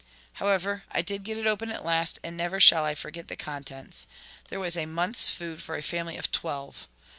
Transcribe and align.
However, 0.41 0.81
I 0.89 1.03
did 1.03 1.23
get 1.25 1.37
it 1.37 1.45
open 1.45 1.69
at 1.69 1.85
last, 1.85 2.17
and 2.23 2.35
never 2.35 2.59
shall 2.59 2.83
I 2.85 2.95
forget 2.95 3.27
the 3.27 3.35
contents. 3.35 4.07
There 4.49 4.59
was 4.59 4.75
a 4.75 4.87
month's 4.87 5.29
food 5.29 5.61
for 5.61 5.75
a 5.77 5.83
family 5.83 6.17
of 6.17 6.31
twelve. 6.31 6.87